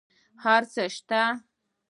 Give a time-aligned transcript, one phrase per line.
[0.43, 1.21] هر څه شته